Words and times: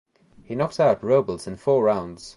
He 0.43 0.55
knocked 0.55 0.79
out 0.79 1.03
Robles 1.03 1.45
in 1.45 1.57
four 1.57 1.83
rounds. 1.83 2.29